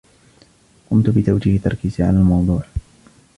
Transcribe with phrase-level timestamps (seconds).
[0.89, 2.61] قمت بتوجيه تركيزي على الموضوع.